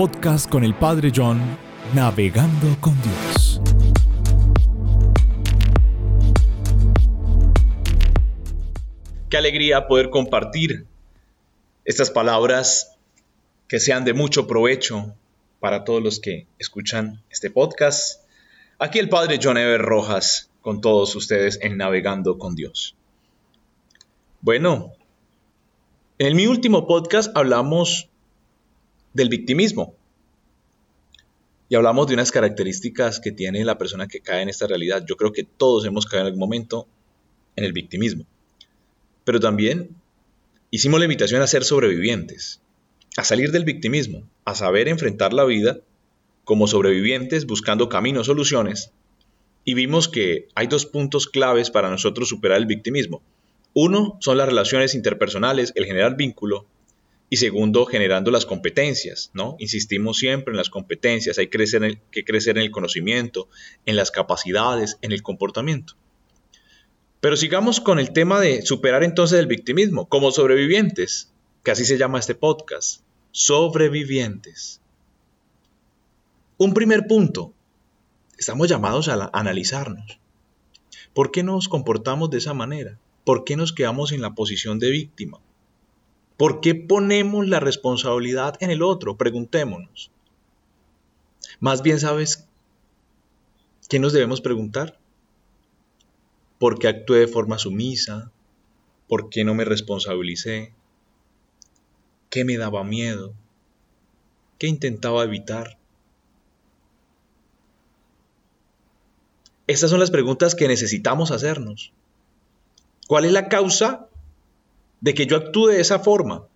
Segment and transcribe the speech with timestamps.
[0.00, 1.38] podcast con el Padre John,
[1.94, 3.60] Navegando con Dios.
[9.28, 10.86] Qué alegría poder compartir
[11.84, 12.96] estas palabras
[13.68, 15.14] que sean de mucho provecho
[15.58, 18.22] para todos los que escuchan este podcast.
[18.78, 22.96] Aquí el Padre John Ever Rojas con todos ustedes en Navegando con Dios.
[24.40, 24.94] Bueno,
[26.18, 28.09] en mi último podcast hablamos
[29.12, 29.94] del victimismo.
[31.68, 35.04] Y hablamos de unas características que tiene la persona que cae en esta realidad.
[35.06, 36.88] Yo creo que todos hemos caído en algún momento
[37.56, 38.26] en el victimismo.
[39.24, 39.90] Pero también
[40.70, 42.60] hicimos la invitación a ser sobrevivientes,
[43.16, 45.78] a salir del victimismo, a saber enfrentar la vida
[46.44, 48.90] como sobrevivientes buscando caminos, soluciones.
[49.64, 53.22] Y vimos que hay dos puntos claves para nosotros superar el victimismo.
[53.74, 56.66] Uno son las relaciones interpersonales, el generar vínculo,
[57.32, 59.54] y segundo, generando las competencias, ¿no?
[59.60, 63.48] Insistimos siempre en las competencias, hay que crecer, en el, que crecer en el conocimiento,
[63.86, 65.94] en las capacidades, en el comportamiento.
[67.20, 71.30] Pero sigamos con el tema de superar entonces el victimismo, como sobrevivientes,
[71.62, 74.80] que así se llama este podcast, sobrevivientes.
[76.58, 77.54] Un primer punto,
[78.38, 80.18] estamos llamados a analizarnos.
[81.14, 82.98] ¿Por qué nos comportamos de esa manera?
[83.24, 85.40] ¿Por qué nos quedamos en la posición de víctima?
[86.40, 89.18] ¿Por qué ponemos la responsabilidad en el otro?
[89.18, 90.10] Preguntémonos.
[91.60, 92.48] Más bien, ¿sabes
[93.90, 94.98] qué nos debemos preguntar?
[96.58, 98.32] ¿Por qué actué de forma sumisa?
[99.06, 100.72] ¿Por qué no me responsabilicé?
[102.30, 103.34] ¿Qué me daba miedo?
[104.56, 105.76] ¿Qué intentaba evitar?
[109.66, 111.92] Estas son las preguntas que necesitamos hacernos.
[113.08, 114.08] ¿Cuál es la causa
[115.00, 116.46] de que yo actúe de esa forma.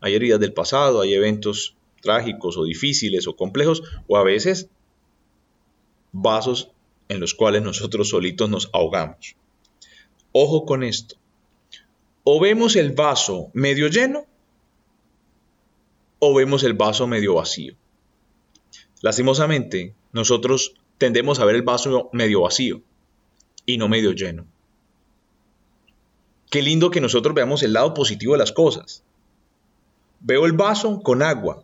[0.00, 4.68] Hay heridas del pasado, hay eventos trágicos o difíciles o complejos, o a veces
[6.12, 6.70] vasos
[7.08, 9.36] en los cuales nosotros solitos nos ahogamos.
[10.32, 11.16] Ojo con esto.
[12.24, 14.26] O vemos el vaso medio lleno
[16.18, 17.74] o vemos el vaso medio vacío.
[19.00, 22.82] Lastimosamente, nosotros tendemos a ver el vaso medio vacío
[23.64, 24.46] y no medio lleno.
[26.50, 29.04] Qué lindo que nosotros veamos el lado positivo de las cosas.
[30.18, 31.62] Veo el vaso con agua.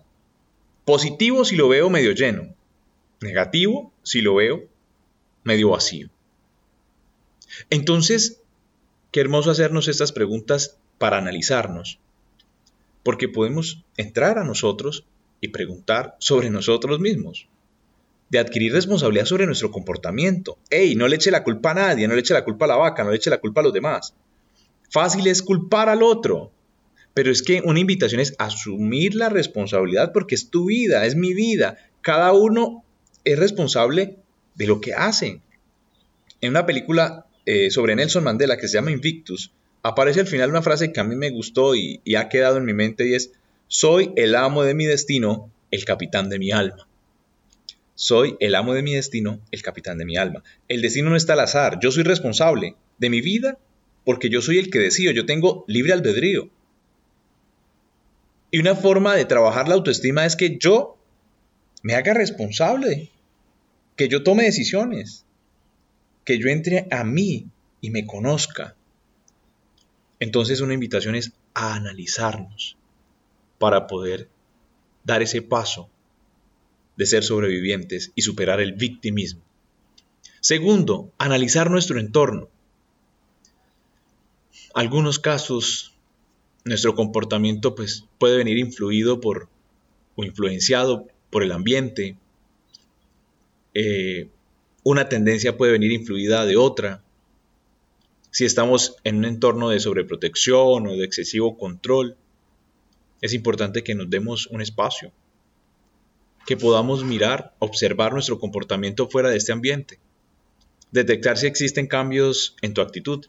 [0.84, 2.54] Positivo si lo veo medio lleno.
[3.20, 4.62] Negativo si lo veo
[5.42, 6.08] medio vacío.
[7.69, 8.41] Entonces,
[9.10, 11.98] qué hermoso hacernos estas preguntas para analizarnos.
[13.02, 15.04] Porque podemos entrar a nosotros
[15.41, 17.48] y preguntar sobre nosotros mismos.
[18.30, 20.58] De adquirir responsabilidad sobre nuestro comportamiento.
[20.70, 22.76] Ey, no le eche la culpa a nadie, no le eche la culpa a la
[22.76, 24.14] vaca, no le eche la culpa a los demás.
[24.91, 26.52] Fácil es culpar al otro,
[27.14, 31.34] pero es que una invitación es asumir la responsabilidad porque es tu vida, es mi
[31.34, 31.78] vida.
[32.02, 32.84] Cada uno
[33.25, 34.16] es responsable
[34.54, 35.41] de lo que hace.
[36.41, 39.52] En una película eh, sobre Nelson Mandela que se llama Invictus,
[39.82, 42.64] aparece al final una frase que a mí me gustó y, y ha quedado en
[42.64, 43.32] mi mente y es,
[43.69, 46.86] soy el amo de mi destino, el capitán de mi alma.
[47.94, 50.44] Soy el amo de mi destino, el capitán de mi alma.
[50.69, 53.58] El destino no está al azar, yo soy responsable de mi vida
[54.06, 56.49] porque yo soy el que decido, yo tengo libre albedrío.
[58.53, 60.97] Y una forma de trabajar la autoestima es que yo
[61.83, 63.11] me haga responsable,
[63.97, 65.27] que yo tome decisiones,
[66.25, 67.49] que yo entre a mí
[67.81, 68.77] y me conozca.
[70.21, 72.77] Entonces una invitación es a analizarnos
[73.59, 74.28] para poder
[75.03, 75.91] dar ese paso
[76.97, 79.43] de ser sobrevivientes y superar el victimismo.
[80.38, 82.50] Segundo, analizar nuestro entorno
[84.76, 85.94] algunos casos
[86.66, 89.48] nuestro comportamiento pues, puede venir influido por
[90.16, 92.19] o influenciado por el ambiente.
[93.72, 94.28] Eh,
[94.82, 97.03] una tendencia puede venir influida de otra.
[98.31, 102.19] Si estamos en un entorno de sobreprotección o de excesivo control,
[103.22, 105.10] es importante que nos demos un espacio,
[106.47, 109.99] que podamos mirar, observar nuestro comportamiento fuera de este ambiente,
[110.90, 113.25] detectar si existen cambios en tu actitud,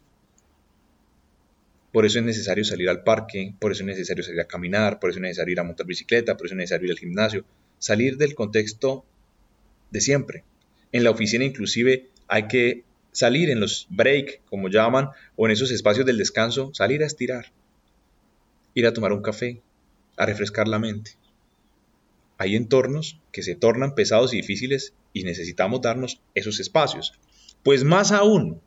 [1.92, 5.10] por eso es necesario salir al parque, por eso es necesario salir a caminar, por
[5.10, 7.44] eso es necesario ir a montar bicicleta, por eso es necesario ir al gimnasio.
[7.78, 9.04] Salir del contexto
[9.90, 10.44] de siempre.
[10.92, 15.70] En la oficina inclusive hay que salir en los break, como llaman, o en esos
[15.70, 17.46] espacios del descanso, salir a estirar,
[18.74, 19.60] ir a tomar un café,
[20.16, 21.12] a refrescar la mente.
[22.36, 27.14] Hay entornos que se tornan pesados y difíciles y necesitamos darnos esos espacios.
[27.64, 28.60] Pues más aún,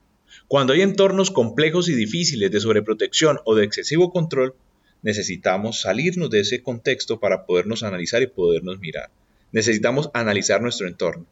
[0.48, 4.56] cuando hay entornos complejos y difíciles de sobreprotección o de excesivo control,
[5.02, 9.10] necesitamos salirnos de ese contexto para podernos analizar y podernos mirar.
[9.52, 11.26] Necesitamos analizar nuestro entorno.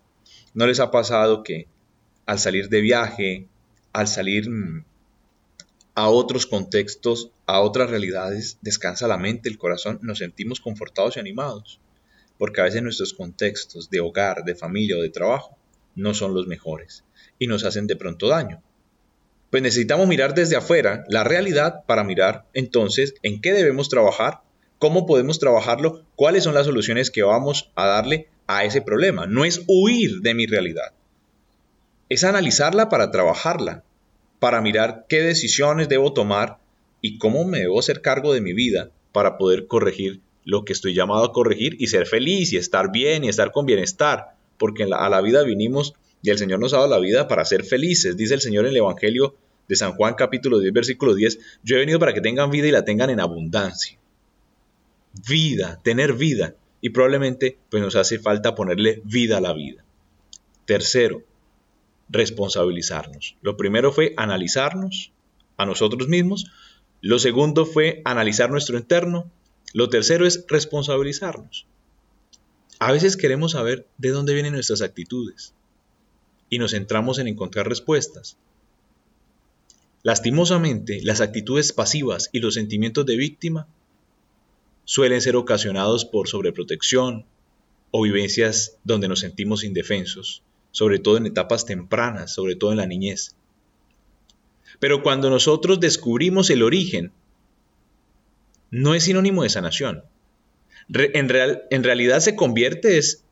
[0.54, 1.68] ¿No les ha pasado que
[2.26, 3.48] al salir de viaje,
[3.94, 4.84] al salir mm,
[5.96, 11.20] a otros contextos, a otras realidades, descansa la mente, el corazón, nos sentimos confortados y
[11.20, 11.80] animados?
[12.38, 15.58] Porque a veces nuestros contextos de hogar, de familia o de trabajo
[15.96, 17.04] no son los mejores
[17.38, 18.62] y nos hacen de pronto daño.
[19.50, 24.42] Pues necesitamos mirar desde afuera la realidad para mirar entonces en qué debemos trabajar,
[24.78, 29.26] cómo podemos trabajarlo, cuáles son las soluciones que vamos a darle a ese problema.
[29.26, 30.94] No es huir de mi realidad,
[32.10, 33.84] es analizarla para trabajarla,
[34.40, 36.58] para mirar qué decisiones debo tomar
[37.02, 40.94] y cómo me debo hacer cargo de mi vida para poder corregir lo que estoy
[40.94, 45.10] llamado a corregir y ser feliz y estar bien y estar con bienestar, porque a
[45.10, 48.18] la vida vinimos y el Señor nos ha dado la vida para ser felices.
[48.18, 49.36] Dice el Señor en el Evangelio
[49.68, 52.72] de San Juan capítulo 10 versículo 10, yo he venido para que tengan vida y
[52.72, 53.98] la tengan en abundancia.
[55.28, 56.56] Vida, tener vida.
[56.82, 59.84] Y probablemente pues nos hace falta ponerle vida a la vida.
[60.66, 61.24] Tercero,
[62.10, 63.36] responsabilizarnos.
[63.42, 65.12] Lo primero fue analizarnos
[65.58, 66.46] a nosotros mismos.
[67.02, 69.30] Lo segundo fue analizar nuestro interno.
[69.74, 71.66] Lo tercero es responsabilizarnos.
[72.80, 75.54] A veces queremos saber de dónde vienen nuestras actitudes
[76.50, 78.38] y nos centramos en encontrar respuestas.
[80.04, 83.68] Lastimosamente, las actitudes pasivas y los sentimientos de víctima
[84.86, 87.26] suelen ser ocasionados por sobreprotección
[87.92, 90.42] o vivencias donde nos sentimos indefensos,
[90.72, 93.36] sobre todo en etapas tempranas, sobre todo en la niñez.
[94.80, 97.12] Pero cuando nosotros descubrimos el origen,
[98.72, 100.04] no es sinónimo de sanación.
[100.94, 101.30] en,
[101.70, 103.24] en realidad se convierte es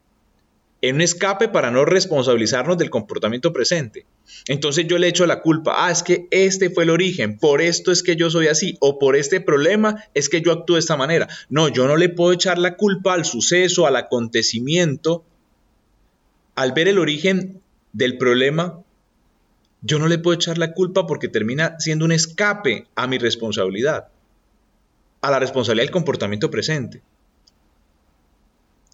[0.89, 4.06] en un escape para no responsabilizarnos del comportamiento presente.
[4.48, 7.92] Entonces yo le echo la culpa, ah, es que este fue el origen, por esto
[7.92, 10.98] es que yo soy así, o por este problema es que yo actúo de esta
[10.98, 11.28] manera.
[11.50, 15.25] No, yo no le puedo echar la culpa al suceso, al acontecimiento.
[16.56, 17.62] Al ver el origen
[17.94, 18.81] del problema,
[19.81, 24.07] yo no le puedo echar la culpa porque termina siendo un escape a mi responsabilidad,
[25.22, 27.01] a la responsabilidad del comportamiento presente.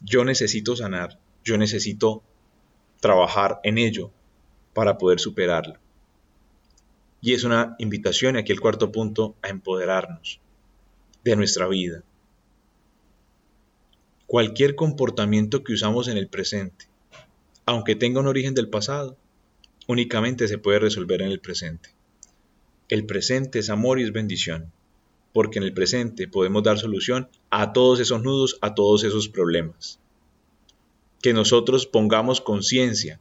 [0.02, 2.24] Yo necesito sanar yo necesito
[3.00, 4.12] trabajar en ello
[4.74, 5.78] para poder superarlo.
[7.22, 10.40] Y es una invitación, aquí el cuarto punto, a empoderarnos
[11.24, 12.04] de nuestra vida.
[14.26, 16.86] Cualquier comportamiento que usamos en el presente,
[17.66, 19.18] aunque tenga un origen del pasado,
[19.88, 21.90] únicamente se puede resolver en el presente.
[22.90, 24.72] El presente es amor y es bendición,
[25.34, 30.00] porque en el presente podemos dar solución a todos esos nudos, a todos esos problemas
[31.24, 33.18] que nosotros pongamos conciencia,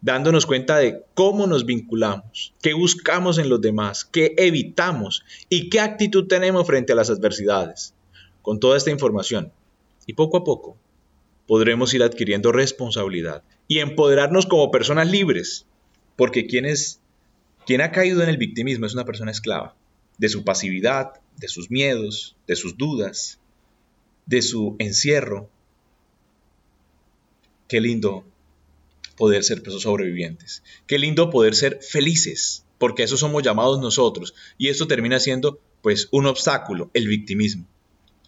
[0.00, 5.80] dándonos cuenta de cómo nos vinculamos, qué buscamos en los demás, qué evitamos y qué
[5.80, 7.94] actitud tenemos frente a las adversidades.
[8.42, 9.52] Con toda esta información
[10.06, 10.76] y poco a poco
[11.48, 15.66] podremos ir adquiriendo responsabilidad y empoderarnos como personas libres,
[16.14, 16.72] porque quien,
[17.66, 19.74] quien ha caído en el victimismo es una persona esclava
[20.16, 23.40] de su pasividad, de sus miedos, de sus dudas,
[24.26, 25.50] de su encierro,
[27.68, 28.24] Qué lindo
[29.16, 30.62] poder ser presos sobrevivientes.
[30.86, 34.34] Qué lindo poder ser felices, porque eso somos llamados nosotros.
[34.58, 37.66] Y esto termina siendo, pues, un obstáculo, el victimismo.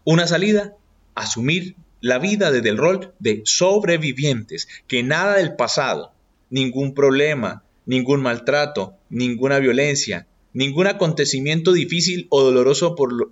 [0.05, 0.75] Una salida,
[1.15, 6.13] asumir la vida desde el rol de sobrevivientes, que nada del pasado,
[6.51, 13.31] ningún problema, ningún maltrato, ninguna violencia, ningún acontecimiento difícil o doloroso por lo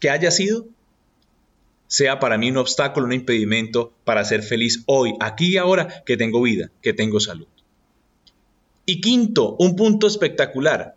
[0.00, 0.66] que haya sido,
[1.92, 6.16] sea para mí un obstáculo, un impedimento para ser feliz hoy, aquí y ahora que
[6.16, 7.46] tengo vida, que tengo salud.
[8.86, 10.96] Y quinto, un punto espectacular.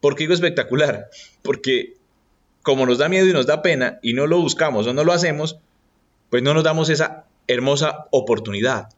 [0.00, 1.10] ¿Por qué digo espectacular?
[1.42, 1.98] Porque
[2.62, 5.12] como nos da miedo y nos da pena y no lo buscamos o no lo
[5.12, 5.58] hacemos,
[6.30, 8.88] pues no nos damos esa hermosa oportunidad.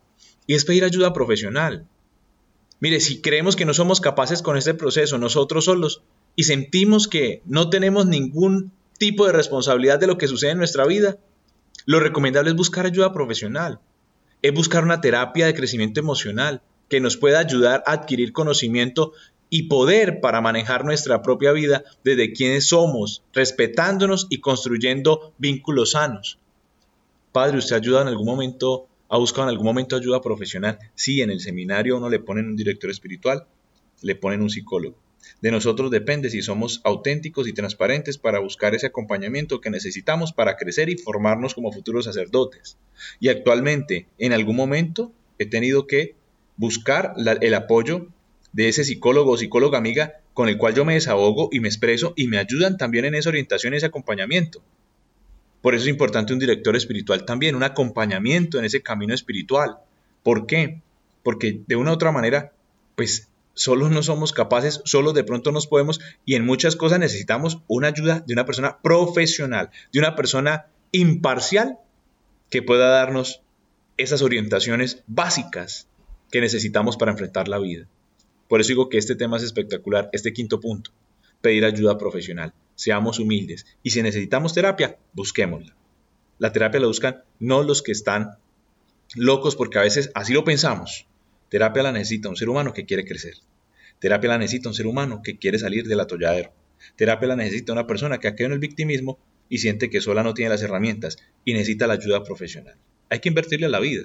[0.46, 1.84] Y es pedir ayuda profesional.
[2.78, 6.00] Mire, si creemos que no somos capaces con este proceso nosotros solos
[6.36, 8.70] y sentimos que no tenemos ningún
[9.04, 11.18] tipo de responsabilidad de lo que sucede en nuestra vida,
[11.84, 13.78] lo recomendable es buscar ayuda profesional,
[14.40, 19.12] es buscar una terapia de crecimiento emocional que nos pueda ayudar a adquirir conocimiento
[19.50, 26.38] y poder para manejar nuestra propia vida desde quienes somos, respetándonos y construyendo vínculos sanos.
[27.30, 30.78] Padre, ¿usted ayuda en algún momento, ha buscado en algún momento ayuda profesional?
[30.94, 33.46] Sí, en el seminario uno le ponen un director espiritual,
[34.00, 34.96] le ponen un psicólogo.
[35.40, 40.56] De nosotros depende si somos auténticos y transparentes para buscar ese acompañamiento que necesitamos para
[40.56, 42.78] crecer y formarnos como futuros sacerdotes.
[43.20, 46.14] Y actualmente, en algún momento, he tenido que
[46.56, 48.08] buscar el apoyo
[48.52, 52.12] de ese psicólogo o psicóloga amiga con el cual yo me desahogo y me expreso
[52.16, 54.62] y me ayudan también en esa orientación y ese acompañamiento.
[55.60, 59.78] Por eso es importante un director espiritual también, un acompañamiento en ese camino espiritual.
[60.22, 60.82] ¿Por qué?
[61.22, 62.52] Porque de una u otra manera,
[62.96, 67.60] pues solos no somos capaces, solo de pronto nos podemos y en muchas cosas necesitamos
[67.66, 71.78] una ayuda de una persona profesional, de una persona imparcial
[72.50, 73.42] que pueda darnos
[73.96, 75.88] esas orientaciones básicas
[76.30, 77.86] que necesitamos para enfrentar la vida.
[78.48, 80.90] Por eso digo que este tema es espectacular, este quinto punto,
[81.40, 82.52] pedir ayuda profesional.
[82.74, 85.74] Seamos humildes y si necesitamos terapia, busquémosla.
[86.38, 88.38] La terapia la buscan no los que están
[89.14, 91.06] locos porque a veces así lo pensamos.
[91.48, 93.34] Terapia la necesita un ser humano que quiere crecer.
[93.98, 96.52] Terapia la necesita un ser humano que quiere salir del atolladero.
[96.96, 100.22] Terapia la necesita una persona que ha quedado en el victimismo y siente que sola
[100.22, 102.76] no tiene las herramientas y necesita la ayuda profesional.
[103.10, 104.04] Hay que invertirle a la vida,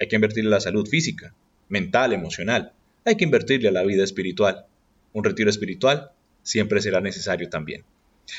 [0.00, 1.34] hay que invertirle a la salud física,
[1.68, 2.72] mental, emocional,
[3.04, 4.66] hay que invertirle a la vida espiritual.
[5.12, 6.10] Un retiro espiritual
[6.42, 7.84] siempre será necesario también.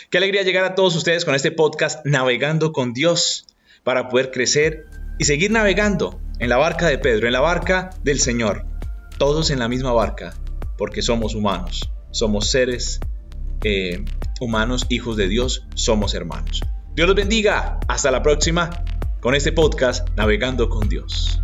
[0.10, 3.46] Qué alegría llegar a todos ustedes con este podcast Navegando con Dios
[3.84, 4.86] para poder crecer
[5.18, 8.66] y seguir navegando en la barca de Pedro, en la barca del Señor.
[9.18, 10.34] Todos en la misma barca,
[10.78, 13.00] porque somos humanos, somos seres
[13.64, 14.06] eh,
[14.40, 16.62] humanos, hijos de Dios, somos hermanos.
[16.96, 17.80] Dios los bendiga.
[17.88, 18.84] Hasta la próxima
[19.20, 21.42] con este podcast Navegando con Dios.